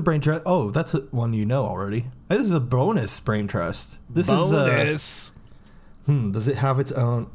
[0.00, 0.14] right.
[0.16, 0.42] This is the brain trust.
[0.46, 2.06] Oh, that's one you know already.
[2.28, 3.98] This is a bonus brain trust.
[4.08, 5.32] This is uh, Bonus.
[6.06, 7.30] hmm, does it have its own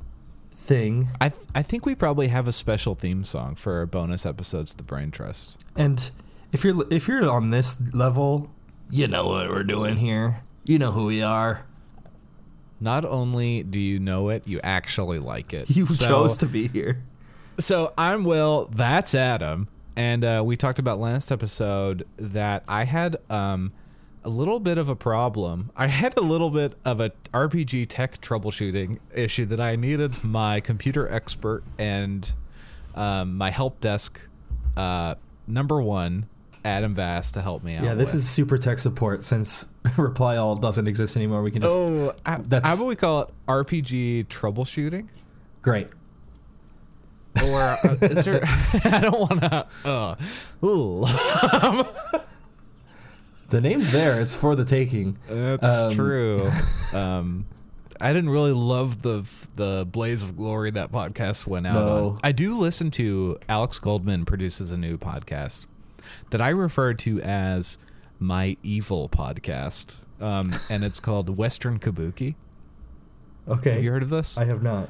[0.51, 1.09] thing?
[1.19, 4.71] I th- I think we probably have a special theme song for our bonus episodes
[4.71, 5.63] of the Brain Trust.
[5.75, 6.09] And
[6.51, 8.49] if you're if you're on this level,
[8.89, 10.41] you know what we're doing here.
[10.65, 11.65] You know who we are.
[12.79, 15.69] Not only do you know it, you actually like it.
[15.69, 17.03] You So- chose to be here.
[17.59, 18.69] So I'm Will.
[18.73, 19.67] That's Adam.
[19.95, 23.71] And uh, we talked about last episode that I had um,
[24.23, 25.71] a little bit of a problem.
[25.75, 30.59] I had a little bit of a RPG tech troubleshooting issue that I needed my
[30.61, 32.31] computer expert and
[32.95, 34.19] um, my help desk
[34.75, 35.13] uh,
[35.45, 36.27] number one,
[36.65, 37.83] Adam Vass, to help me out.
[37.83, 38.21] Yeah, this with.
[38.23, 39.65] is super tech support since
[39.97, 41.43] Reply All doesn't exist anymore.
[41.43, 45.07] We can just Oh, I- That's- how about we call it RPG troubleshooting?
[45.61, 45.87] great.
[47.43, 48.41] Or uh, is there?
[48.85, 49.65] I don't want to.
[49.85, 50.15] Uh,
[50.65, 51.05] ooh,
[53.49, 54.19] The name's there.
[54.19, 55.17] It's for the taking.
[55.27, 56.49] that's Um, true.
[56.93, 57.45] Um,
[57.99, 59.23] I didn't really love the
[59.55, 62.07] the blaze of glory that podcast went out No.
[62.09, 62.19] on.
[62.23, 65.65] I do listen to Alex Goldman produces a new podcast
[66.29, 67.77] that I refer to as
[68.19, 72.35] my evil podcast, um, and it's called Western Kabuki.
[73.47, 73.73] Okay.
[73.75, 74.37] Have you heard of this?
[74.37, 74.89] I have not.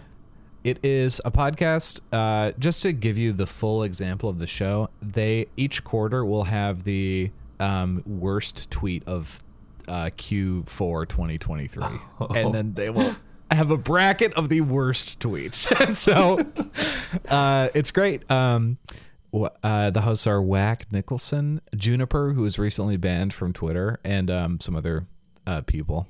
[0.63, 1.99] It is a podcast.
[2.11, 6.45] Uh, just to give you the full example of the show, they each quarter will
[6.45, 9.43] have the um, worst tweet of
[9.89, 11.83] uh, Q4 2023,
[12.35, 13.13] and then they will
[13.51, 15.95] have a bracket of the worst tweets.
[15.95, 16.45] so
[17.27, 18.29] uh, it's great.
[18.31, 18.77] Um,
[19.63, 24.59] uh, the hosts are Whack Nicholson, Juniper, who was recently banned from Twitter, and um,
[24.61, 25.07] some other
[25.45, 26.07] uh, people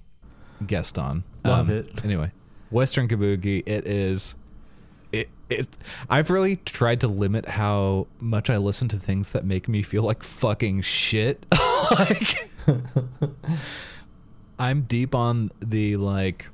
[0.68, 1.24] guest on.
[1.44, 2.06] Love Um, it.
[2.06, 2.32] Anyway,
[2.70, 3.64] Western Kabuki.
[3.66, 4.36] It is.
[6.10, 10.04] I've really tried to limit how much I listen to things that make me feel
[10.04, 11.46] like fucking shit.
[11.92, 12.50] like,
[14.60, 16.48] I'm deep on the like.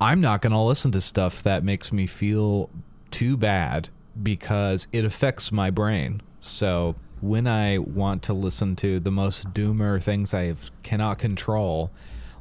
[0.00, 2.70] I'm not gonna listen to stuff that makes me feel
[3.10, 3.88] too bad
[4.22, 6.20] because it affects my brain.
[6.40, 11.90] So when I want to listen to the most doomer things I cannot control,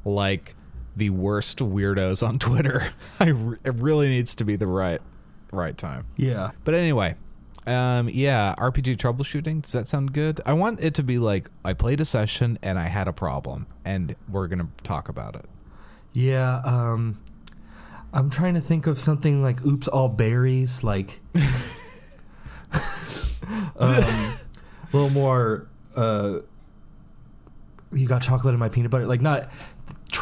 [0.06, 0.56] like
[0.98, 5.02] the worst weirdos on Twitter, I re- it really needs to be the right
[5.52, 6.06] right time.
[6.18, 6.52] Yeah.
[6.64, 7.16] But anyway,
[7.66, 9.62] um, yeah, RPG troubleshooting.
[9.62, 10.42] Does that sound good?
[10.46, 13.68] I want it to be like I played a session and I had a problem,
[13.86, 15.46] and we're gonna talk about it.
[16.14, 16.62] Yeah.
[16.66, 17.22] Um,
[18.14, 21.42] I'm trying to think of something like "Oops, all berries." Like, um,
[23.80, 24.38] a
[24.94, 25.68] little more.
[25.96, 26.40] Uh,
[27.92, 29.06] you got chocolate in my peanut butter.
[29.06, 29.50] Like not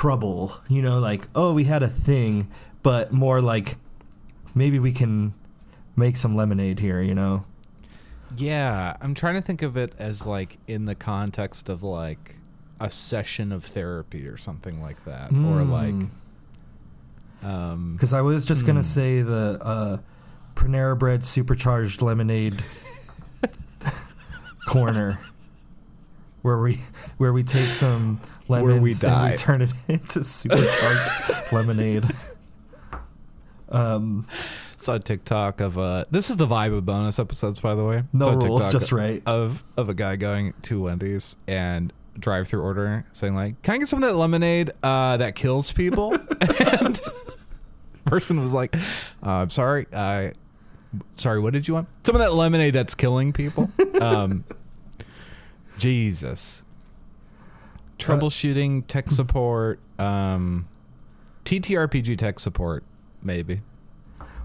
[0.06, 0.52] trouble.
[0.68, 2.48] You know, like oh, we had a thing,
[2.84, 3.78] but more like
[4.54, 5.34] maybe we can
[5.96, 7.02] make some lemonade here.
[7.02, 7.46] You know.
[8.38, 12.36] Yeah, I'm trying to think of it as like in the context of like
[12.80, 15.70] a session of therapy or something like that, or Mm.
[15.72, 16.10] like.
[17.44, 18.84] Um, Because I was just gonna Hmm.
[18.84, 19.98] say the uh,
[20.56, 22.64] Panera Bread supercharged lemonade
[24.68, 25.20] corner,
[26.46, 26.78] where we
[27.18, 29.32] where we take some Where lemons we and die.
[29.32, 32.04] we turn it into supercharged lemonade.
[33.70, 34.28] Um,
[34.78, 38.04] saw a TikTok of uh this is the vibe of bonus episodes by the way.
[38.14, 39.24] No rules, TikTok just right.
[39.26, 43.78] Of of a guy going to Wendy's and drive through order saying like, Can I
[43.80, 46.14] get some of that lemonade uh that kills people?
[46.76, 47.02] and
[48.06, 48.82] person was like, uh,
[49.24, 50.30] I'm sorry, uh
[51.14, 51.88] sorry, what did you want?
[52.06, 53.72] Some of that lemonade that's killing people.
[54.00, 54.44] Um
[55.78, 56.63] Jesus.
[58.00, 60.68] Troubleshooting, tech support, um
[61.46, 62.84] TTRPG tech support,
[63.24, 63.62] maybe.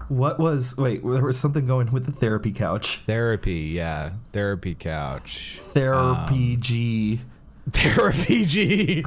[0.07, 1.01] what was wait?
[1.03, 3.01] There was something going with the therapy couch.
[3.07, 4.11] Therapy, yeah.
[4.31, 5.57] Therapy couch.
[5.61, 7.21] Therapy G.
[7.71, 9.05] Therapy G.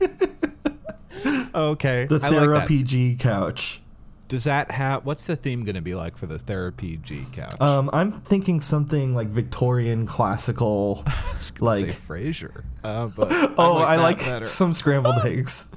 [1.54, 2.06] okay.
[2.06, 3.82] The I like therapy G couch.
[4.28, 7.58] Does that have what's the theme going to be like for the therapy G couch?
[7.60, 11.02] Um, I'm thinking something like Victorian classical.
[11.06, 12.64] I like- say Frasier.
[12.84, 15.68] Uh, but Oh, I that like some scrambled eggs.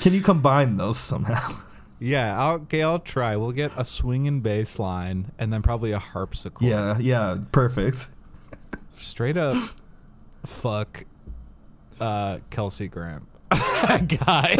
[0.00, 1.50] Can you combine those somehow?
[2.00, 3.36] Yeah, I'll, okay, I'll try.
[3.36, 6.66] We'll get a swinging bass line and then probably a harpsichord.
[6.68, 8.08] Yeah, yeah, perfect.
[8.96, 9.56] Straight up
[10.46, 11.04] fuck
[12.00, 13.22] uh Kelsey Grammer.
[13.50, 14.56] guy.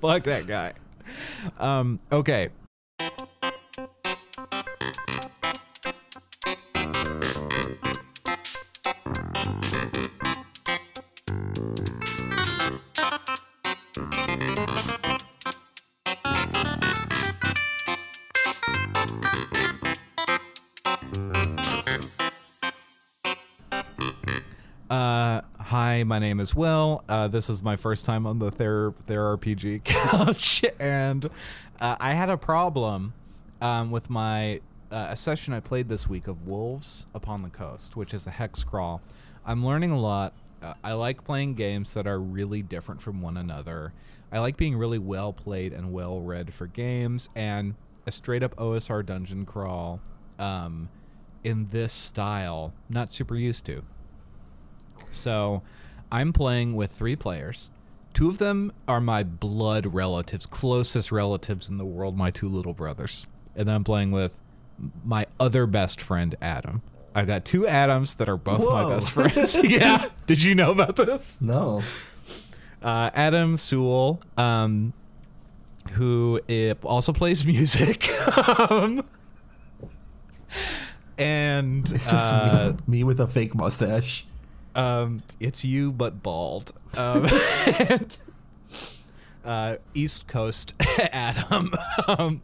[0.00, 0.72] fuck that guy.
[1.58, 2.50] Um okay.
[26.04, 27.02] My name is Will.
[27.08, 31.26] Uh, this is my first time on the Ther Ther RPG couch, and
[31.80, 33.14] uh, I had a problem
[33.60, 34.60] um, with my
[34.90, 38.30] uh, a session I played this week of Wolves Upon the Coast, which is a
[38.30, 39.00] hex crawl.
[39.44, 40.34] I'm learning a lot.
[40.62, 43.92] Uh, I like playing games that are really different from one another.
[44.30, 47.74] I like being really well played and well read for games, and
[48.06, 50.00] a straight up OSR dungeon crawl
[50.38, 50.90] um,
[51.42, 53.82] in this style, not super used to.
[55.10, 55.62] So
[56.10, 57.70] I'm playing with three players.
[58.14, 62.72] Two of them are my blood relatives, closest relatives in the world, my two little
[62.72, 63.26] brothers.
[63.54, 64.38] And I'm playing with
[65.04, 66.82] my other best friend, Adam.
[67.14, 69.56] I've got two Adams that are both my best friends.
[69.62, 70.06] yeah.
[70.26, 71.40] Did you know about this?
[71.40, 71.82] No.
[72.82, 74.92] Uh, Adam Sewell, um,
[75.92, 76.40] who
[76.84, 78.08] also plays music.
[78.70, 79.04] um,
[81.16, 84.26] and It's just uh, me, me with a fake mustache.
[84.74, 86.72] Um, it's you but bald.
[86.96, 87.26] Um,
[87.66, 88.18] and,
[89.44, 90.74] uh, East Coast
[91.12, 91.70] Adam.
[92.06, 92.42] um,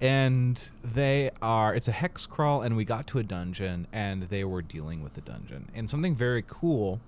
[0.00, 4.44] and they are it's a hex crawl and we got to a dungeon and they
[4.44, 5.68] were dealing with the dungeon.
[5.74, 7.00] And something very cool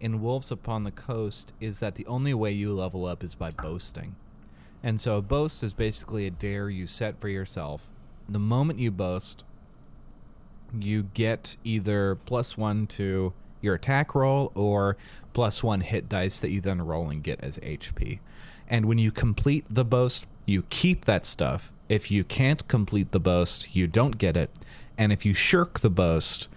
[0.00, 3.50] in Wolves Upon the Coast is that the only way you level up is by
[3.50, 4.16] boasting.
[4.82, 7.90] And so a boast is basically a dare you set for yourself.
[8.28, 9.44] The moment you boast,
[10.78, 13.32] you get either plus one to
[13.66, 14.96] your attack roll or
[15.34, 18.20] plus one hit dice that you then roll and get as HP.
[18.68, 21.70] And when you complete the boast, you keep that stuff.
[21.88, 24.50] If you can't complete the boast, you don't get it.
[24.96, 26.48] And if you shirk the boast,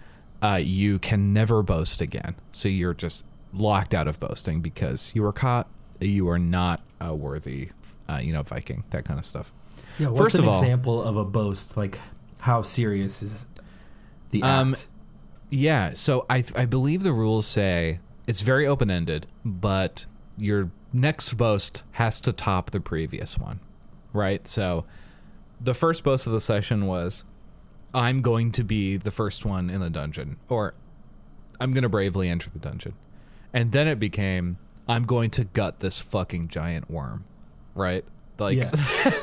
[0.42, 2.34] uh, you can never boast again.
[2.52, 5.68] So you're just locked out of boasting because you were caught.
[6.00, 7.68] You are not uh, worthy,
[8.08, 9.52] uh, you know, Viking, that kind of stuff.
[9.98, 11.76] Yeah, what's First an of all- example of a boast?
[11.76, 11.98] Like,
[12.40, 13.46] how serious is
[14.30, 14.86] the Um, act?
[15.50, 20.06] Yeah, so I I believe the rules say it's very open ended, but
[20.36, 23.60] your next boast has to top the previous one,
[24.12, 24.46] right?
[24.46, 24.84] So
[25.60, 27.24] the first boast of the session was
[27.92, 30.74] I'm going to be the first one in the dungeon, or
[31.60, 32.94] I'm going to bravely enter the dungeon.
[33.52, 34.58] And then it became
[34.88, 37.24] I'm going to gut this fucking giant worm,
[37.74, 38.04] right?
[38.38, 38.70] Like Yeah.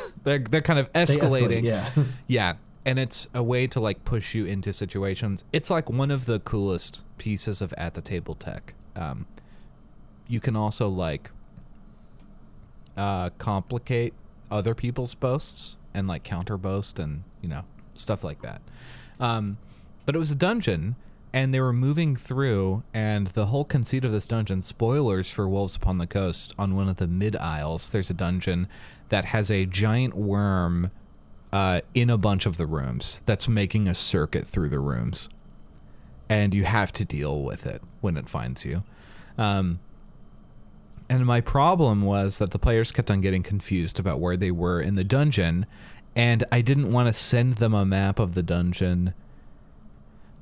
[0.24, 1.62] they're they're kind of escalating.
[1.62, 1.89] escalate, yeah.
[2.27, 2.53] Yeah,
[2.88, 5.44] and it's a way to like push you into situations.
[5.51, 8.74] It's like one of the coolest pieces of at the table tech.
[8.95, 9.28] Um,
[10.25, 11.30] you can also like
[12.95, 14.13] uh, complicate
[14.50, 18.62] other people's boasts and like counter boast and you know stuff like that.
[19.19, 19.57] Um,
[20.06, 20.95] but it was a dungeon,
[21.34, 24.62] and they were moving through, and the whole conceit of this dungeon.
[24.62, 26.54] Spoilers for Wolves Upon the Coast.
[26.57, 28.69] On one of the mid isles, there's a dungeon
[29.10, 30.89] that has a giant worm
[31.52, 35.30] uh, in a bunch of the rooms that's making a circuit through the rooms,
[36.30, 38.84] and you have to deal with it when it finds you.
[39.38, 39.80] Um,
[41.10, 44.82] and my problem was that the players kept on getting confused about where they were
[44.82, 45.66] in the dungeon,
[46.16, 49.14] and I didn't want to send them a map of the dungeon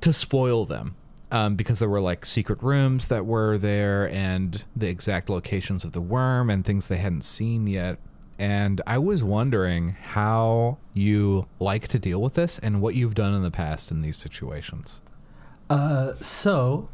[0.00, 0.96] to spoil them.
[1.32, 5.90] Um, because there were like secret rooms that were there and the exact locations of
[5.90, 7.98] the worm and things they hadn't seen yet.
[8.38, 13.34] And I was wondering how you like to deal with this and what you've done
[13.34, 15.00] in the past in these situations.
[15.70, 16.88] Uh, so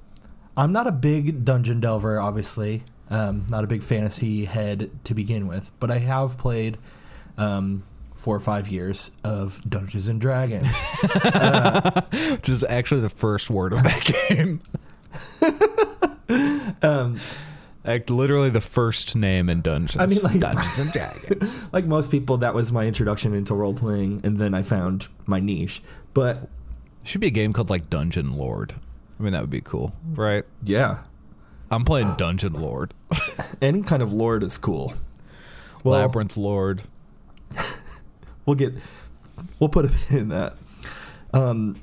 [0.57, 2.85] I'm not a big dungeon delver, obviously.
[3.11, 6.79] Um, not a big fantasy head to begin with, but I have played
[7.37, 7.83] um,
[8.15, 10.85] four or five years of Dungeons and Dragons.
[12.31, 14.61] Which is actually the first word of that game.
[16.83, 17.19] um,
[17.85, 19.97] Like literally the first name in Dungeons.
[20.01, 21.61] I mean, like- Dungeons and Dragons.
[21.73, 25.41] like most people, that was my introduction into role playing, and then I found my
[25.41, 25.83] niche.
[26.15, 26.49] But
[27.03, 28.75] Should be a game called like Dungeon Lord.
[29.19, 30.45] I mean, that would be cool, right?
[30.65, 30.99] yeah,
[31.71, 32.93] I'm playing Dungeon Lord,
[33.63, 34.95] any kind of lord is cool.
[35.85, 36.83] Well, Labyrinth Lord.
[38.47, 38.73] we'll get
[39.61, 40.57] we'll put a pin in that
[41.35, 41.81] um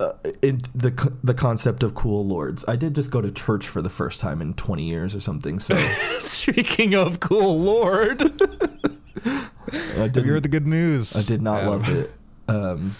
[0.00, 3.82] uh, in the the concept of cool lords i did just go to church for
[3.82, 5.76] the first time in 20 years or something so
[6.18, 9.48] Speaking of cool Lord, i
[9.96, 11.14] have did, you heard the good news?
[11.14, 11.70] I did not Adam?
[11.70, 12.10] love it
[12.48, 12.96] um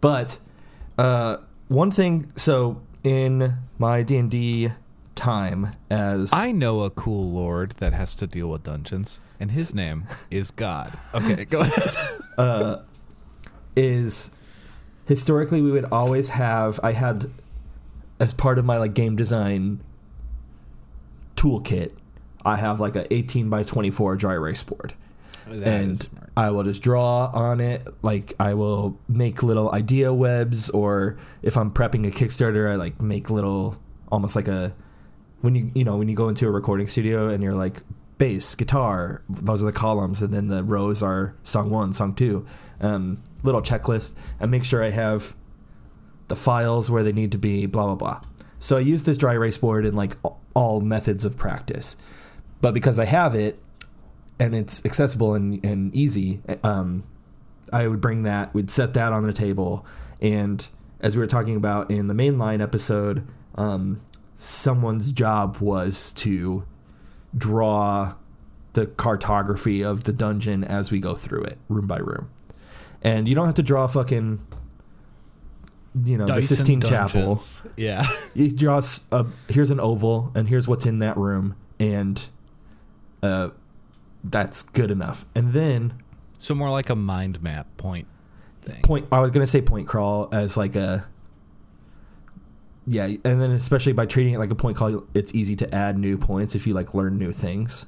[0.00, 0.38] but
[0.98, 4.70] uh one thing so in my d&d
[5.14, 9.74] time as I know a cool Lord that has to deal with dungeons, and his
[9.74, 10.98] name is God.
[11.14, 11.94] Okay, go ahead.
[12.38, 12.80] uh,
[13.76, 14.30] is
[15.06, 17.30] historically we would always have I had
[18.20, 19.80] as part of my like game design
[21.36, 21.92] toolkit
[22.44, 24.94] I have like a 18 by 24 dry erase board
[25.46, 26.08] and.
[26.36, 27.86] I will just draw on it.
[28.02, 33.00] Like I will make little idea webs, or if I'm prepping a Kickstarter, I like
[33.00, 33.76] make little,
[34.10, 34.74] almost like a
[35.42, 37.82] when you you know when you go into a recording studio and you're like
[38.24, 42.46] bass, guitar, those are the columns, and then the rows are song one, song two,
[42.80, 45.36] um, little checklist, and make sure I have
[46.28, 48.20] the files where they need to be, blah blah blah.
[48.58, 50.16] So I use this dry erase board in like
[50.54, 51.98] all methods of practice,
[52.62, 53.62] but because I have it
[54.40, 57.04] and it's accessible and, and easy, um,
[57.74, 59.84] I would bring that, we'd set that on the table,
[60.22, 60.66] and
[61.00, 63.26] as we were talking about in the mainline episode,
[63.56, 64.00] um,
[64.34, 66.64] someone's job was to
[67.36, 68.14] draw
[68.74, 72.28] the cartography of the dungeon as we go through it, room by room.
[73.02, 74.40] And you don't have to draw fucking,
[76.04, 77.40] you know, the Sistine Chapel.
[77.76, 78.06] Yeah.
[78.34, 82.24] You draw s- a here's an oval, and here's what's in that room, and
[83.22, 83.50] uh,
[84.24, 85.24] that's good enough.
[85.36, 85.94] And then
[86.38, 88.08] So more like a mind map point
[88.62, 88.82] thing.
[88.82, 89.06] point.
[89.12, 91.06] I was gonna say point crawl as like a
[92.86, 95.98] yeah, and then especially by treating it like a point crawl, it's easy to add
[95.98, 97.86] new points if you like learn new things.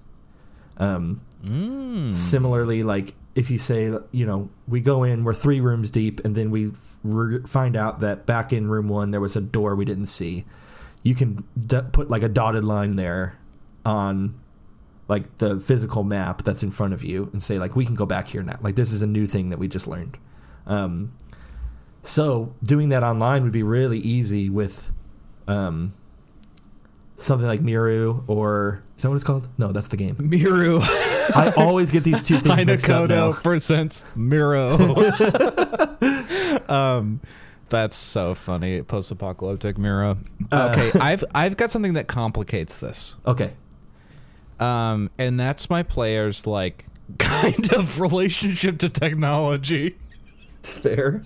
[0.78, 2.12] Um, Mm.
[2.12, 6.34] Similarly, like if you say, you know, we go in, we're three rooms deep, and
[6.34, 6.72] then we
[7.04, 10.44] re- find out that back in room one there was a door we didn't see.
[11.04, 13.38] You can d- put like a dotted line there
[13.84, 14.34] on
[15.08, 18.06] like the physical map that's in front of you and say like we can go
[18.06, 18.58] back here now.
[18.60, 20.18] Like this is a new thing that we just learned.
[20.66, 21.12] Um,
[22.06, 24.92] so doing that online would be really easy with
[25.48, 25.92] um,
[27.16, 29.48] something like Miru or is that what it's called?
[29.58, 30.16] No, that's the game.
[30.18, 30.80] Miru.
[30.82, 33.32] I always get these two things mixed up now.
[33.32, 34.76] Hinakoto presents Miro.
[36.68, 37.20] um,
[37.68, 38.82] that's so funny.
[38.82, 40.18] Post-apocalyptic Miro.
[40.52, 43.16] Uh, Okay, I've I've got something that complicates this.
[43.26, 43.52] Okay.
[44.60, 46.86] Um, and that's my players' like
[47.18, 49.96] kind of relationship to technology.
[50.60, 51.22] It's fair.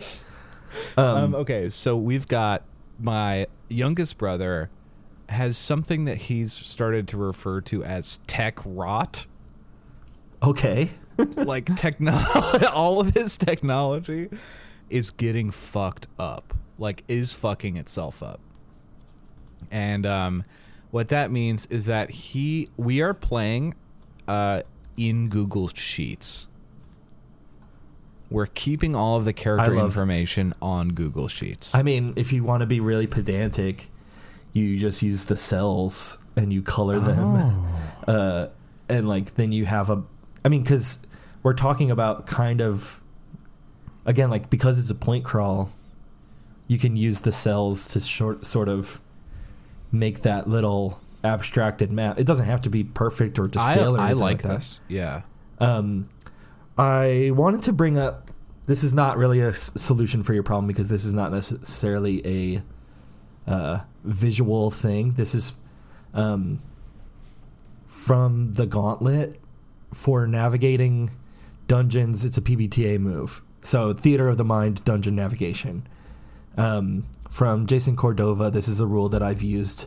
[0.97, 2.63] Um, Um, okay, so we've got
[2.99, 4.71] my youngest brother
[5.29, 9.27] has something that he's started to refer to as tech rot.
[10.43, 10.91] okay.
[11.37, 14.29] like technology all of his technology
[14.89, 18.41] is getting fucked up like is fucking itself up
[19.71, 20.43] and um
[20.93, 23.75] what that means is that he we are playing
[24.29, 24.63] uh
[24.97, 26.49] in google sheets
[28.31, 32.45] we're keeping all of the character love- information on google sheets I mean, if you
[32.45, 33.91] want to be really pedantic,
[34.53, 37.37] you just use the cells and you color them.
[37.37, 37.67] Oh.
[38.09, 38.49] Uh,
[38.89, 40.03] and like then you have a
[40.45, 41.01] I mean cuz
[41.43, 43.01] we're talking about kind of
[44.07, 45.71] again like because it's a point crawl,
[46.67, 49.01] you can use the cells to short sort of
[49.93, 52.19] make that little abstracted map.
[52.19, 54.49] It doesn't have to be perfect or to I, scale or I anything like that.
[54.57, 55.23] this yeah
[55.61, 56.09] Um,
[56.81, 58.31] I wanted to bring up.
[58.67, 62.23] This is not really a s- solution for your problem because this is not necessarily
[63.47, 65.13] a uh, visual thing.
[65.13, 65.53] This is
[66.15, 66.61] um,
[67.87, 69.39] from the Gauntlet
[69.93, 71.11] for navigating
[71.67, 72.25] dungeons.
[72.25, 73.43] It's a PBTA move.
[73.61, 75.87] So Theater of the Mind Dungeon Navigation.
[76.57, 78.51] Um, from Jason Cordova.
[78.51, 79.87] This is a rule that I've used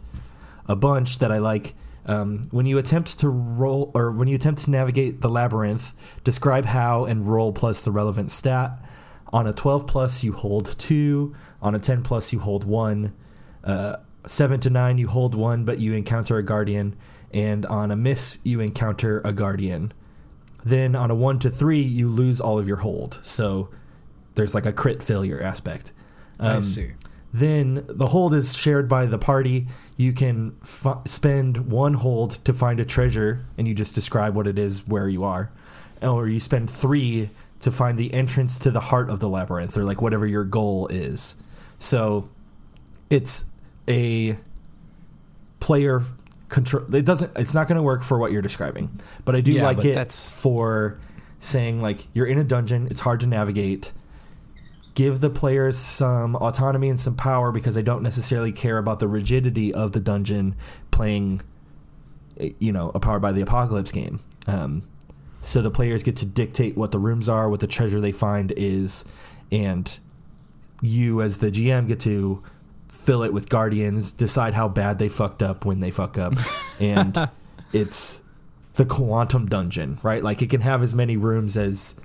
[0.67, 1.75] a bunch that I like.
[2.05, 5.93] Um, when you attempt to roll, or when you attempt to navigate the labyrinth,
[6.23, 8.71] describe how and roll plus the relevant stat.
[9.31, 11.33] On a 12 plus, you hold two.
[11.61, 13.13] On a 10 plus, you hold one.
[13.63, 16.95] Uh, 7 to 9, you hold one, but you encounter a guardian.
[17.31, 19.91] And on a miss, you encounter a guardian.
[20.63, 23.19] Then on a 1 to 3, you lose all of your hold.
[23.23, 23.69] So
[24.35, 25.91] there's like a crit failure aspect.
[26.39, 26.91] i Um, see
[27.33, 29.67] then the hold is shared by the party.
[29.97, 34.45] You can f- spend one hold to find a treasure, and you just describe what
[34.47, 35.51] it is where you are,
[36.01, 39.83] or you spend three to find the entrance to the heart of the labyrinth, or
[39.83, 41.35] like whatever your goal is.
[41.79, 42.29] So
[43.09, 43.45] it's
[43.87, 44.37] a
[45.59, 46.01] player
[46.49, 46.93] control.
[46.93, 47.31] It doesn't.
[47.37, 48.89] It's not going to work for what you're describing,
[49.25, 50.97] but I do Yeah, like it that's- for
[51.39, 52.87] saying like you're in a dungeon.
[52.89, 53.91] It's hard to navigate
[54.93, 59.07] give the players some autonomy and some power because I don't necessarily care about the
[59.07, 60.55] rigidity of the dungeon
[60.91, 61.41] playing,
[62.37, 64.19] you know, a Powered by the Apocalypse game.
[64.45, 64.83] Um,
[65.41, 68.53] so the players get to dictate what the rooms are, what the treasure they find
[68.55, 69.03] is,
[69.51, 69.99] and
[70.81, 72.43] you as the GM get to
[72.87, 76.33] fill it with guardians, decide how bad they fucked up when they fuck up,
[76.79, 77.29] and
[77.73, 78.21] it's
[78.75, 80.23] the quantum dungeon, right?
[80.23, 81.95] Like it can have as many rooms as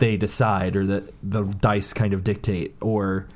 [0.00, 3.26] they decide or that the dice kind of dictate or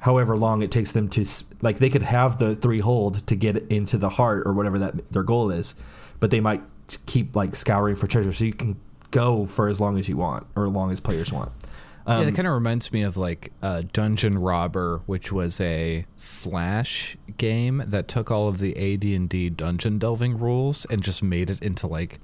[0.00, 1.24] however long it takes them to
[1.62, 5.10] like they could have the three hold to get into the heart or whatever that
[5.12, 5.74] their goal is
[6.20, 6.62] but they might
[7.06, 8.76] keep like scouring for treasure so you can
[9.10, 11.52] go for as long as you want or as long as players want.
[12.06, 16.06] Um, yeah, that kind of reminds me of like uh, Dungeon Robber, which was a
[16.16, 21.22] Flash game that took all of the AD and D dungeon delving rules and just
[21.22, 22.20] made it into like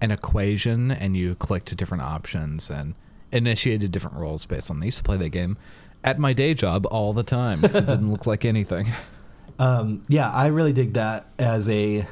[0.00, 2.94] an equation, and you clicked different options and
[3.32, 4.80] initiated different roles based on.
[4.82, 5.56] I used to play that game
[6.04, 8.88] at my day job all the time because it didn't look like anything.
[9.58, 12.06] Um, yeah, I really dig that as a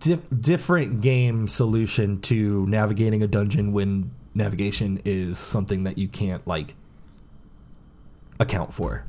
[0.00, 6.46] di- different game solution to navigating a dungeon when navigation is something that you can't
[6.46, 6.74] like
[8.38, 9.04] account for.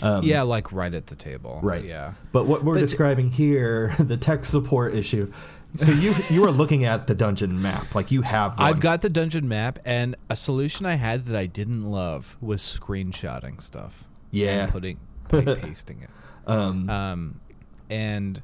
[0.00, 1.60] Um, yeah, like right at the table.
[1.62, 1.84] Right.
[1.84, 2.14] Yeah.
[2.32, 5.32] But what we're But- describing here, the tech support issue.
[5.74, 8.58] So you you are looking at the dungeon map, like you have.
[8.58, 8.68] One.
[8.68, 12.60] I've got the dungeon map, and a solution I had that I didn't love was
[12.62, 14.06] screenshotting stuff.
[14.30, 14.64] Yeah.
[14.64, 16.10] And putting, pasting it.
[16.46, 17.40] Um, Um,
[17.88, 18.42] and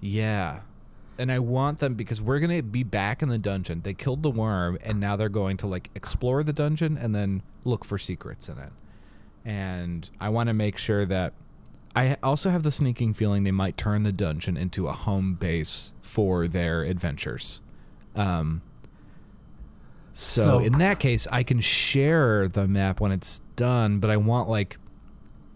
[0.00, 0.60] yeah,
[1.18, 3.82] and I want them because we're gonna be back in the dungeon.
[3.82, 7.42] They killed the worm, and now they're going to like explore the dungeon and then
[7.64, 8.72] look for secrets in it.
[9.44, 11.32] And I want to make sure that
[11.94, 15.92] I also have the sneaking feeling they might turn the dungeon into a home base
[16.02, 17.60] for their adventures.
[18.14, 18.62] Um,
[20.12, 24.16] so, So- in that case, I can share the map when it's done, but I
[24.16, 24.78] want like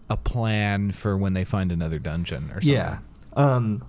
[0.09, 2.73] a plan for when they find another dungeon or something.
[2.73, 2.99] Yeah.
[3.33, 3.83] Um,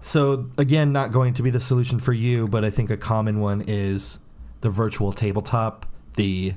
[0.00, 3.40] so again, not going to be the solution for you, but I think a common
[3.40, 4.18] one is
[4.62, 5.86] the virtual tabletop,
[6.16, 6.54] the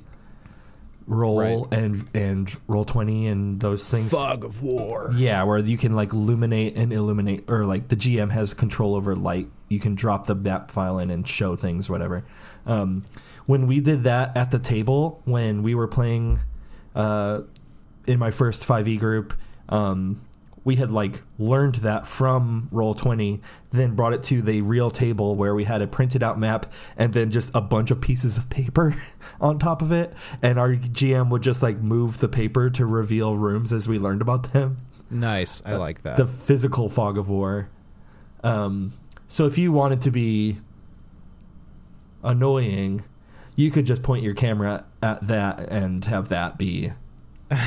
[1.07, 1.79] roll Right.
[1.79, 4.11] and and Roll20 and those things.
[4.13, 5.11] Fog of War.
[5.15, 9.15] Yeah, where you can like illuminate and illuminate, or like the GM has control over
[9.15, 9.47] light.
[9.69, 12.25] You can drop the map file in and show things, whatever.
[12.65, 13.05] Um,
[13.45, 16.39] when we did that at the table, when we were playing
[16.95, 17.41] uh,
[18.05, 19.33] in my first 5e group,
[19.69, 20.21] um,
[20.67, 23.39] we had like learned that from Roll20,
[23.71, 26.65] then brought it to the real table where we had a printed out map
[26.97, 28.93] and then just a bunch of pieces of paper
[29.41, 30.11] on top of it.
[30.41, 34.21] And our GM would just like move the paper to reveal rooms as we learned
[34.21, 34.75] about them
[35.09, 35.63] Nice.
[35.65, 36.17] I like that.
[36.17, 37.69] the physical fog of war.
[38.43, 38.91] Um,
[39.25, 40.57] so if you wanted to be
[42.23, 43.05] annoying,
[43.55, 46.91] you could just point your camera at that and have that be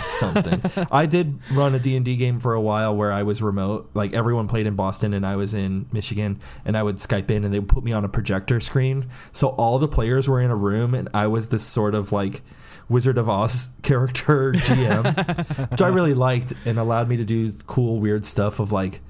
[0.05, 0.63] something.
[0.91, 3.91] I did run a D&D game for a while where I was remote.
[3.95, 7.45] Like everyone played in Boston and I was in Michigan and I would Skype in
[7.45, 9.09] and they would put me on a projector screen.
[9.33, 12.43] So all the players were in a room and I was this sort of like
[12.89, 18.01] Wizard of Oz character GM, which I really liked and allowed me to do cool
[18.01, 19.01] weird stuff of like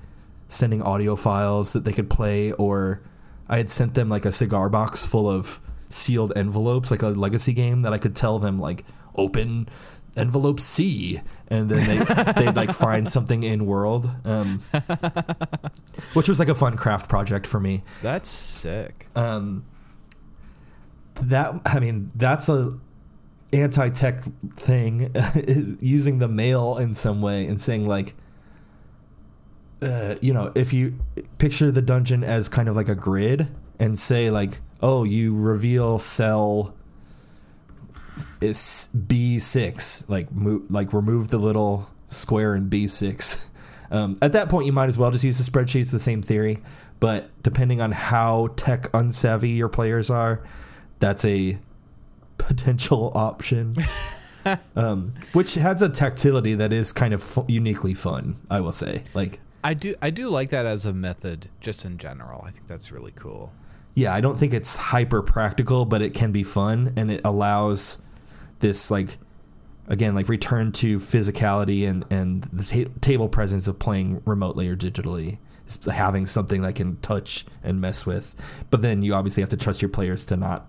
[0.48, 3.02] sending audio files that they could play or
[3.48, 7.52] I had sent them like a cigar box full of sealed envelopes like a legacy
[7.52, 8.84] game that I could tell them like
[9.16, 9.68] open
[10.16, 14.60] envelope C and then they they'd like find something in world um,
[16.14, 19.06] which was like a fun craft project for me That's sick.
[19.14, 19.64] um,
[21.14, 22.78] that I mean that's a
[23.52, 24.22] anti-tech
[24.54, 28.14] thing is using the mail in some way and saying like
[29.82, 30.98] uh, you know if you
[31.38, 35.98] picture the dungeon as kind of like a grid and say like oh you reveal
[35.98, 36.74] cell
[38.40, 43.46] is B6 like move like remove the little square in B6
[43.90, 46.22] um, at that point you might as well just use the spreadsheet it's the same
[46.22, 46.58] theory
[46.98, 50.42] but depending on how tech unsavvy your players are
[50.98, 51.58] that's a
[52.38, 53.76] potential option
[54.76, 59.02] um, which has a tactility that is kind of fu- uniquely fun i will say
[59.14, 62.42] like I do I do like that as a method just in general.
[62.46, 63.52] I think that's really cool.
[63.94, 67.98] yeah i don't think it's hyper practical but it can be fun and it allows
[68.60, 69.18] this like
[69.88, 74.76] again like return to physicality and and the ta- table presence of playing remotely or
[74.76, 75.38] digitally
[75.90, 78.34] having something that can touch and mess with
[78.70, 80.68] but then you obviously have to trust your players to not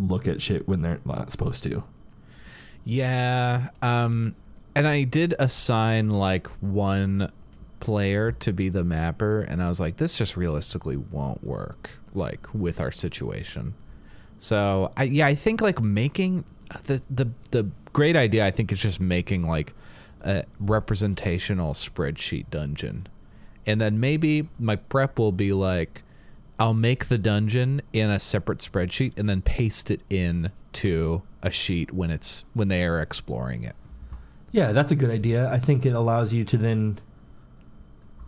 [0.00, 1.82] look at shit when they're not supposed to
[2.84, 3.68] Yeah.
[3.82, 4.34] Um
[4.74, 7.30] and I did assign like one
[7.80, 12.46] player to be the mapper and I was like this just realistically won't work like
[12.52, 13.74] with our situation.
[14.38, 16.44] So, I yeah, I think like making
[16.84, 19.74] the the the great idea I think is just making like
[20.20, 23.06] a representational spreadsheet dungeon.
[23.66, 26.02] And then maybe my prep will be like
[26.58, 31.50] I'll make the dungeon in a separate spreadsheet and then paste it in to a
[31.50, 33.76] sheet when it's when they are exploring it.
[34.50, 35.50] Yeah, that's a good idea.
[35.50, 36.98] I think it allows you to then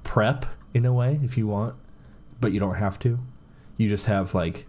[0.05, 1.77] prep in a way if you want,
[2.41, 3.19] but you don't have to.
[3.77, 4.67] You just have like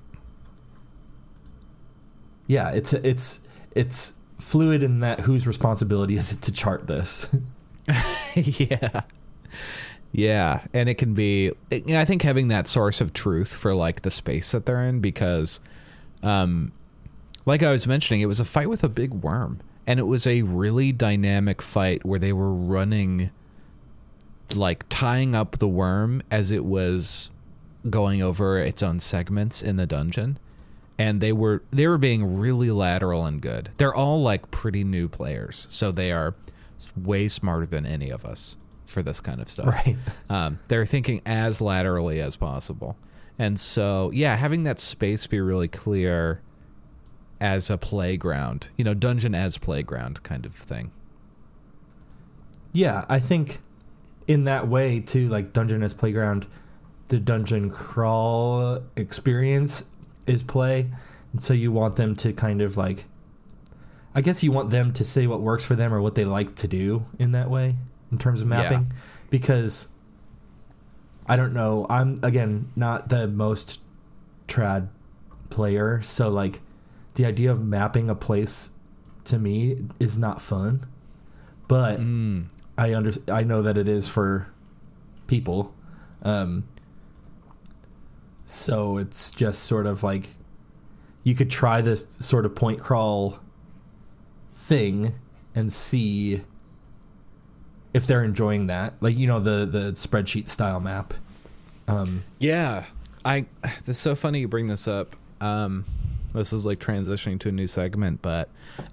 [2.47, 3.41] Yeah, it's it's
[3.75, 7.27] it's fluid in that whose responsibility is it to chart this?
[8.35, 9.01] yeah.
[10.13, 11.51] Yeah, and it can be.
[11.71, 14.81] You know, I think having that source of truth for like the space that they're
[14.83, 15.61] in, because,
[16.21, 16.73] um,
[17.45, 20.27] like I was mentioning, it was a fight with a big worm, and it was
[20.27, 23.31] a really dynamic fight where they were running,
[24.53, 27.29] like tying up the worm as it was
[27.89, 30.37] going over its own segments in the dungeon,
[31.01, 33.71] and they were they were being really lateral and good.
[33.77, 36.35] They're all like pretty new players, so they are
[36.95, 39.65] way smarter than any of us for this kind of stuff.
[39.67, 39.97] Right.
[40.29, 42.95] Um, they're thinking as laterally as possible.
[43.37, 46.41] And so, yeah, having that space be really clear
[47.41, 50.91] as a playground, you know, dungeon as playground kind of thing.
[52.71, 53.59] Yeah, I think
[54.27, 56.47] in that way too, like Dungeon as Playground,
[57.09, 59.83] the dungeon crawl experience
[60.31, 60.89] is play.
[61.31, 63.05] And so you want them to kind of like
[64.13, 66.55] I guess you want them to say what works for them or what they like
[66.55, 67.75] to do in that way
[68.11, 68.87] in terms of mapping.
[68.89, 68.95] Yeah.
[69.29, 69.87] Because
[71.27, 73.79] I don't know, I'm again not the most
[74.47, 74.89] trad
[75.49, 76.59] player, so like
[77.15, 78.71] the idea of mapping a place
[79.25, 80.85] to me is not fun.
[81.67, 82.47] But Mm.
[82.77, 84.47] I under I know that it is for
[85.27, 85.73] people.
[86.23, 86.65] Um,
[88.51, 90.27] so it's just sort of like
[91.23, 93.39] you could try this sort of point crawl
[94.53, 95.13] thing
[95.55, 96.41] and see
[97.93, 98.93] if they're enjoying that.
[98.99, 101.13] Like you know the the spreadsheet style map.
[101.87, 102.85] Um, Yeah,
[103.23, 103.45] I.
[103.87, 105.15] It's so funny you bring this up.
[105.39, 105.85] Um,
[106.33, 108.49] this is like transitioning to a new segment, but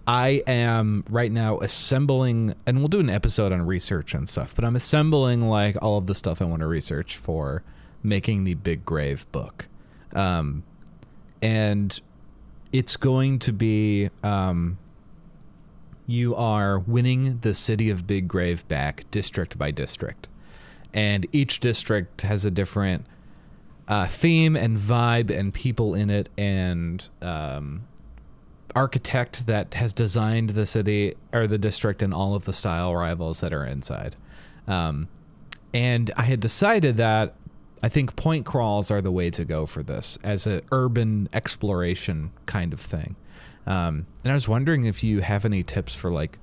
[0.06, 4.54] I am right now assembling, and we'll do an episode on research and stuff.
[4.54, 7.64] But I'm assembling like all of the stuff I want to research for
[8.02, 9.66] making the Big Grave book,
[10.14, 10.62] um,
[11.42, 12.00] and
[12.72, 14.78] it's going to be um,
[16.08, 20.26] you are winning the city of Big Grave back district by district.
[20.94, 23.04] And each district has a different
[23.86, 27.86] uh, theme and vibe and people in it and um,
[28.74, 33.40] architect that has designed the city or the district and all of the style rivals
[33.40, 34.16] that are inside.
[34.66, 35.08] Um,
[35.74, 37.34] and I had decided that
[37.82, 42.32] I think point crawls are the way to go for this as an urban exploration
[42.46, 43.16] kind of thing.
[43.66, 46.38] Um, and I was wondering if you have any tips for like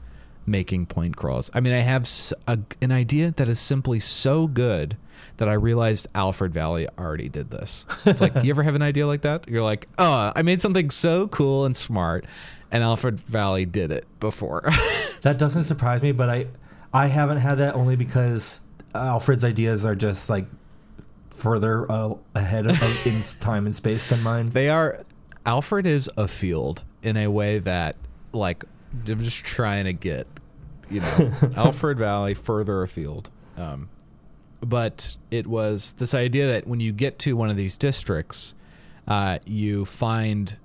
[0.45, 1.49] making point crawls.
[1.53, 2.09] I mean, I have
[2.47, 4.97] a, an idea that is simply so good
[5.37, 7.85] that I realized Alfred Valley already did this.
[8.05, 9.47] It's like, you ever have an idea like that?
[9.47, 12.25] You're like, oh, I made something so cool and smart,
[12.71, 14.61] and Alfred Valley did it before.
[15.21, 16.47] that doesn't surprise me, but I
[16.93, 18.61] I haven't had that only because
[18.93, 20.45] Alfred's ideas are just like
[21.35, 24.47] further uh, ahead of, of in time and space than mine.
[24.47, 25.03] they are.
[25.45, 27.95] Alfred is a field in a way that,
[28.31, 28.63] like,
[29.07, 30.27] I'm just trying to get,
[30.89, 33.29] you know, Alfred Valley further afield.
[33.57, 33.89] Um,
[34.61, 38.55] but it was this idea that when you get to one of these districts,
[39.07, 40.57] uh, you find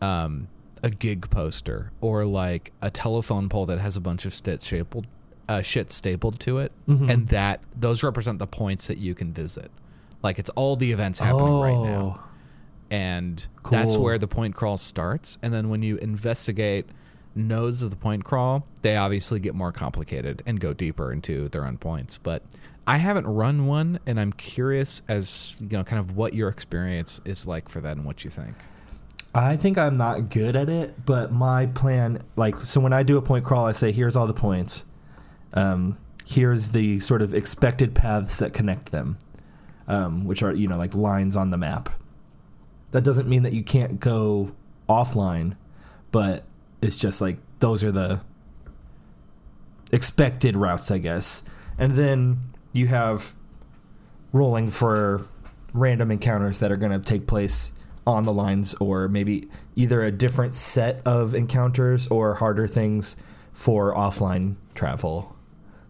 [0.00, 0.46] um,
[0.84, 5.06] a gig poster or like a telephone pole that has a bunch of shit stapled,
[5.48, 7.10] uh, shit stapled to it, Mhm.
[7.10, 9.70] and that those represent the points that you can visit.
[10.22, 12.28] Like it's all the events happening right now Oh,
[12.90, 15.38] and that's where the point crawl starts.
[15.42, 16.86] And then when you investigate
[17.34, 21.64] nodes of the point crawl, they obviously get more complicated and go deeper into their
[21.64, 22.18] own points.
[22.18, 22.42] But
[22.86, 27.20] I haven't run one, and I'm curious as you know, kind of what your experience
[27.24, 28.56] is like for that and what you think.
[29.34, 33.16] I think I'm not good at it, but my plan, like, so when I do
[33.16, 34.84] a point crawl, I say, here's all the points.
[35.54, 39.16] Um, here's the sort of expected paths that connect them,
[39.88, 41.90] um, which are, you know, like lines on the map.
[42.92, 44.52] That doesn't mean that you can't go
[44.88, 45.56] offline,
[46.10, 46.44] but
[46.80, 48.20] it's just like those are the
[49.90, 51.42] expected routes, I guess.
[51.78, 52.40] And then
[52.72, 53.34] you have
[54.32, 55.22] rolling for
[55.74, 57.72] random encounters that are going to take place
[58.06, 63.16] on the lines or maybe either a different set of encounters or harder things
[63.52, 65.36] for offline travel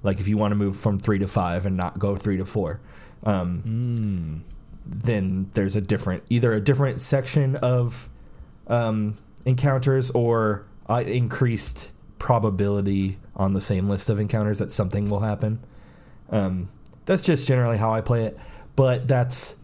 [0.03, 2.45] like if you want to move from three to five and not go three to
[2.45, 2.81] four
[3.25, 3.63] um,
[4.47, 4.55] Mm.
[4.85, 8.09] then there's a different either a different section of
[8.69, 15.59] um, encounters or increased probability on the same list of encounters that something will happen.
[16.31, 16.69] Um,
[17.05, 18.39] that's just generally how I play it,
[18.77, 19.57] but that's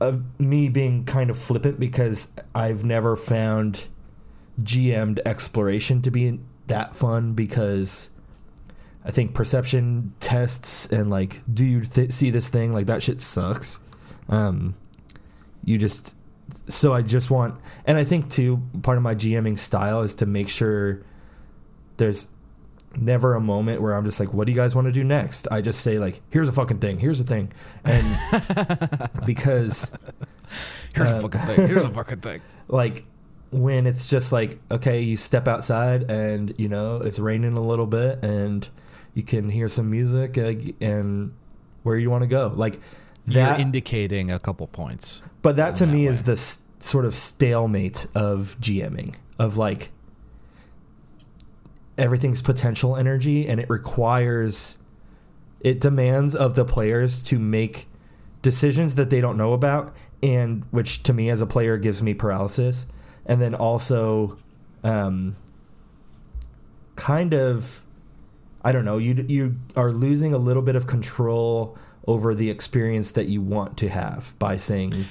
[0.00, 3.86] uh, me being kind of flippant because I've never found
[4.62, 8.10] GM'd exploration to be that fun because
[9.04, 12.72] I think perception tests and like, do you th- see this thing?
[12.72, 13.80] Like that shit sucks.
[14.28, 14.74] Um,
[15.64, 16.14] you just
[16.68, 17.54] so I just want,
[17.86, 21.02] and I think too, part of my GMing style is to make sure
[21.96, 22.28] there's
[22.96, 25.48] never a moment where I'm just like, what do you guys want to do next?
[25.50, 27.52] I just say like, here's a fucking thing, here's a thing,
[27.84, 28.06] and
[29.26, 29.90] because
[30.94, 31.68] Here's Uh, a fucking thing.
[31.68, 32.40] Here's a fucking thing.
[32.68, 33.04] like
[33.50, 37.86] when it's just like okay you step outside and you know it's raining a little
[37.86, 38.68] bit and
[39.14, 41.34] you can hear some music and, and
[41.82, 42.80] where you want to go like
[43.26, 45.22] You're that indicating a couple points.
[45.42, 46.10] but that to that me way.
[46.12, 49.90] is the s- sort of stalemate of gming of like
[51.98, 54.78] everything's potential energy and it requires
[55.60, 57.86] it demands of the players to make
[58.40, 62.14] decisions that they don't know about and which to me as a player gives me
[62.14, 62.86] paralysis
[63.26, 64.36] and then also
[64.82, 65.36] um
[66.96, 67.84] kind of
[68.64, 73.12] i don't know you you are losing a little bit of control over the experience
[73.12, 75.04] that you want to have by saying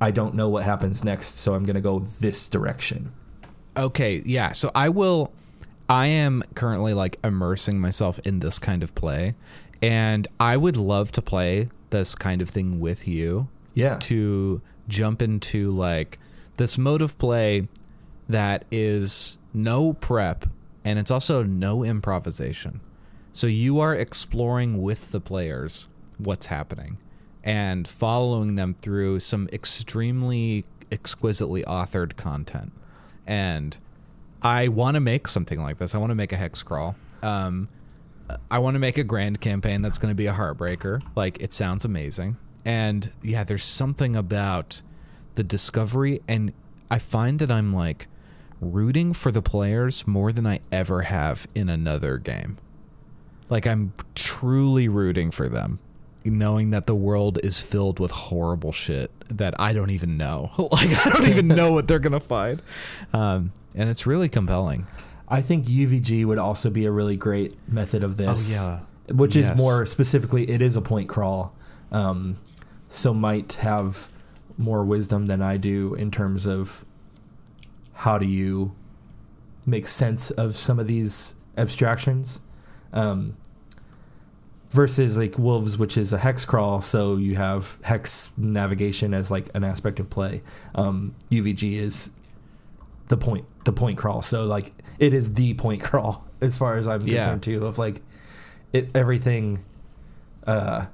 [0.00, 3.12] i don't know what happens next so i'm going to go this direction
[3.76, 4.52] Okay, yeah.
[4.52, 5.32] So I will.
[5.88, 9.34] I am currently like immersing myself in this kind of play,
[9.82, 13.48] and I would love to play this kind of thing with you.
[13.74, 16.18] yeah To jump into like
[16.56, 17.66] this mode of play
[18.28, 20.46] that is no prep
[20.84, 22.80] and it's also no improvisation.
[23.32, 26.98] So you are exploring with the players what's happening
[27.42, 32.72] and following them through some extremely exquisitely authored content.
[33.26, 33.76] And
[34.42, 35.94] I want to make something like this.
[35.94, 36.96] I want to make a hex crawl.
[37.22, 37.68] Um,
[38.50, 41.02] I want to make a grand campaign that's going to be a heartbreaker.
[41.16, 42.36] Like it sounds amazing.
[42.64, 44.82] And yeah, there's something about
[45.34, 46.52] the discovery and
[46.90, 48.06] I find that I'm like
[48.60, 52.58] rooting for the players more than I ever have in another game.
[53.50, 55.78] Like I'm truly rooting for them,
[56.24, 60.50] knowing that the world is filled with horrible shit that I don't even know.
[60.72, 62.62] like I don't even know what they're gonna find,
[63.12, 64.86] um, and it's really compelling.
[65.28, 69.34] i think uvg would also be a really great method of this Oh, yeah, which
[69.36, 71.54] is more specifically it is a point crawl
[71.90, 72.36] um,
[72.90, 74.08] so might have
[74.58, 76.84] more wisdom than i do in terms of
[78.04, 78.74] how do you
[79.64, 82.40] make sense of some of these abstractions
[82.92, 83.34] um,
[84.70, 89.48] versus like wolves which is a hex crawl so you have hex navigation as like
[89.54, 90.42] an aspect of play
[90.74, 92.10] um, uvg is
[93.08, 96.86] the point the point crawl so like it is the point crawl as far as
[96.86, 97.16] i'm Yeah.
[97.16, 98.02] concerned too of like
[98.72, 99.64] it everything
[100.46, 100.86] uh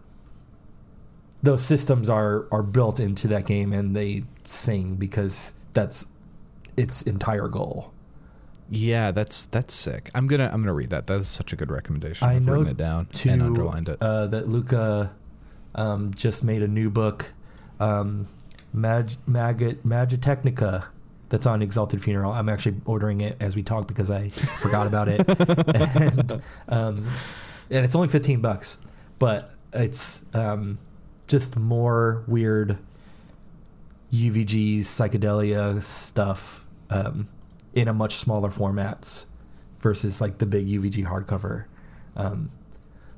[1.43, 6.07] those systems are are built into that game and they sing because that's
[6.77, 7.93] its entire goal
[8.71, 10.11] Yeah, that's that's sick.
[10.15, 11.07] I'm gonna I'm gonna read that.
[11.07, 12.29] That's such a good recommendation.
[12.29, 13.99] I I've know written it down to and underlined it.
[14.01, 15.11] uh that Luka
[15.75, 17.33] um just made a new book
[17.81, 18.27] um
[18.73, 20.85] Mag Mag Magitechnica
[21.31, 22.33] that's on Exalted Funeral.
[22.33, 25.21] I'm actually ordering it as we talk because I forgot about it.
[25.97, 27.07] and um
[27.71, 28.79] and it's only 15 bucks,
[29.19, 30.79] but it's um
[31.27, 32.79] just more weird
[34.13, 37.29] UVG psychedelia stuff um,
[37.75, 39.27] in a much smaller formats
[39.79, 41.65] versus like the big UVG hardcover.
[42.17, 42.51] Um,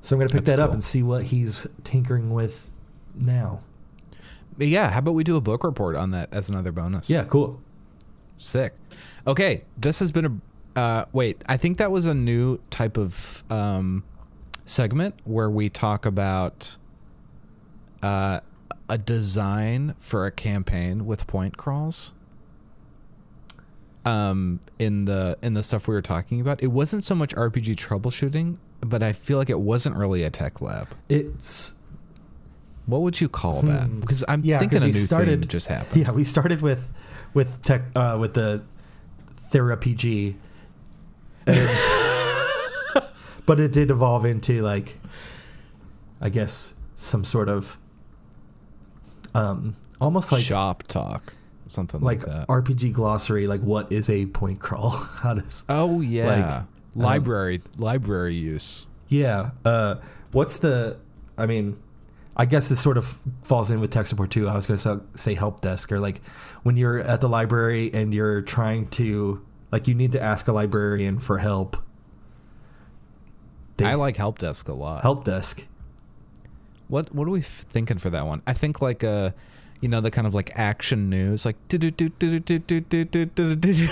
[0.01, 2.71] so I'm gonna pick That's that up and see what he's tinkering with
[3.15, 3.61] now.
[4.57, 7.09] But yeah, how about we do a book report on that as another bonus?
[7.09, 7.61] Yeah, cool.
[8.39, 8.75] Sick.
[9.27, 10.79] Okay, this has been a.
[10.79, 14.05] Uh, wait, I think that was a new type of um,
[14.65, 16.77] segment where we talk about
[18.03, 18.41] uh,
[18.93, 22.13] a design for a campaign with point crawls.
[24.05, 27.77] Um, in the in the stuff we were talking about, it wasn't so much RPG
[27.77, 30.89] troubleshooting, but I feel like it wasn't really a tech lab.
[31.09, 31.75] It's
[32.87, 33.85] What would you call that?
[33.87, 34.01] Hmm.
[34.01, 36.03] Because I'm Yeah, thinking a new started- thing just happened.
[36.03, 36.11] yeah.
[36.11, 36.93] We started with
[37.33, 38.63] with tech uh, with the
[39.51, 40.37] therapy,
[43.47, 44.99] but it did evolve into like,
[46.21, 47.79] I guess some sort of
[49.35, 51.33] um almost like Shop talk,
[51.67, 52.49] something like, like that.
[52.49, 53.47] RPG glossary.
[53.47, 54.91] Like, what is a point crawl?
[55.23, 58.87] How does Oh yeah, um, library library use.
[59.09, 59.51] Yeah.
[59.65, 59.97] Uh,
[60.33, 60.99] what's the?
[61.37, 61.79] I mean,
[62.37, 64.49] I guess this sort of falls in with tech support too.
[64.49, 66.21] I was going to say help desk or like
[66.63, 70.53] when you're at the library and you're trying to like you need to ask a
[70.53, 71.77] librarian for help.
[73.77, 75.03] They- I like help desk a lot.
[75.03, 75.67] help desk.
[76.93, 78.43] What what are we f- thinking for that one?
[78.47, 79.33] I think like a
[79.81, 81.57] you know the kind of like action news like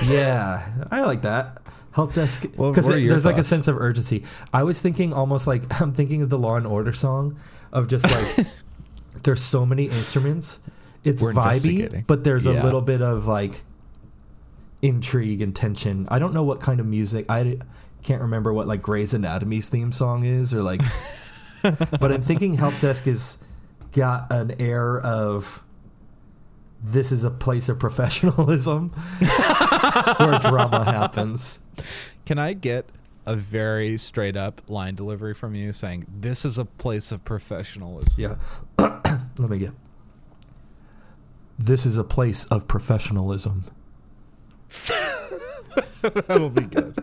[0.05, 1.61] yeah i like that
[1.93, 3.25] help desk because there's thoughts?
[3.25, 4.23] like a sense of urgency
[4.55, 7.37] i was thinking almost like i'm thinking of the law and order song
[7.73, 8.47] of just like
[9.25, 10.61] there's so many instruments
[11.03, 12.53] it's We're vibey but there's yeah.
[12.53, 13.63] a little bit of like
[14.83, 17.59] intrigue and tension i don't know what kind of music i
[18.05, 20.83] can't remember what like gray's anatomy's theme song is or like
[22.01, 23.39] but I'm thinking help desk has
[23.93, 25.65] got an air of
[26.83, 28.89] this is a place of professionalism
[30.19, 31.61] where drama happens.
[32.25, 32.87] Can I get
[33.27, 38.21] a very straight up line delivery from you saying this is a place of professionalism?
[38.21, 38.37] Yeah.
[39.39, 39.73] Let me get.
[41.59, 43.65] This is a place of professionalism.
[46.01, 46.97] That'll be good.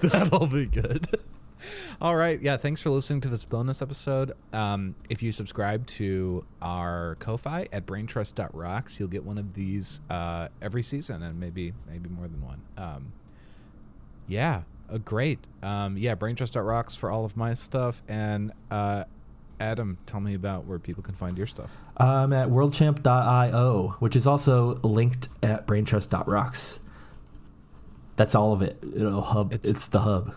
[0.00, 1.06] That'll be good.
[2.00, 2.40] All right.
[2.40, 2.56] Yeah.
[2.56, 4.32] Thanks for listening to this bonus episode.
[4.54, 10.48] Um, if you subscribe to our Ko-fi at braintrust.rocks, you'll get one of these uh,
[10.62, 12.62] every season and maybe maybe more than one.
[12.78, 13.12] Um,
[14.28, 14.62] yeah.
[14.90, 15.40] Uh, great.
[15.62, 16.14] Um, yeah.
[16.14, 18.02] Braintrust.rocks for all of my stuff.
[18.08, 19.04] And uh,
[19.60, 21.70] Adam, tell me about where people can find your stuff.
[21.98, 26.80] I'm at worldchamp.io, which is also linked at braintrust.rocks.
[28.16, 28.78] That's all of it.
[28.96, 29.52] It'll hub.
[29.52, 30.34] It's, It's- the hub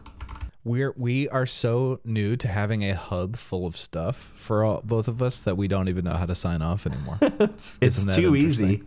[0.65, 5.07] we're we are so new to having a hub full of stuff for all, both
[5.07, 7.17] of us that we don't even know how to sign off anymore.
[7.21, 8.83] it's, it's too easy.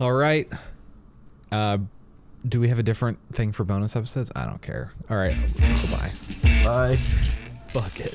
[0.00, 0.48] All right.
[1.52, 1.78] Uh,
[2.46, 4.30] do we have a different thing for bonus episodes?
[4.34, 4.92] I don't care.
[5.08, 5.36] All right.
[5.92, 6.12] bye.
[6.64, 6.98] Bye.
[7.72, 8.14] Bucket.